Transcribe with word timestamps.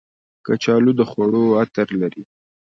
کچالو 0.45 0.91
د 0.99 1.01
خوړو 1.09 1.43
عطر 1.61 1.87
لري 2.01 2.23